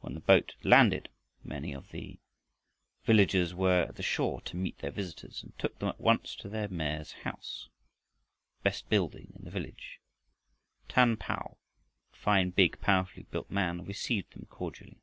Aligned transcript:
When 0.00 0.14
the 0.14 0.20
boat 0.20 0.56
landed, 0.64 1.10
many 1.44 1.72
of 1.72 1.92
the 1.92 2.18
villagers 3.04 3.54
were 3.54 3.82
at 3.84 3.94
the 3.94 4.02
shore 4.02 4.40
to 4.40 4.56
meet 4.56 4.78
their 4.78 4.90
visitors 4.90 5.44
and 5.44 5.56
took 5.60 5.78
them 5.78 5.88
at 5.90 6.00
once 6.00 6.34
to 6.40 6.48
their 6.48 6.66
mayor's 6.66 7.12
house, 7.12 7.68
the 8.58 8.62
best 8.64 8.88
building 8.88 9.32
in 9.38 9.44
the 9.44 9.50
village. 9.52 10.00
Tan 10.88 11.16
Paugh, 11.16 11.54
a 12.12 12.16
fine, 12.16 12.50
big, 12.50 12.80
powerfully 12.80 13.26
built 13.30 13.48
man, 13.48 13.84
received 13.84 14.32
them 14.32 14.46
cordially. 14.46 15.02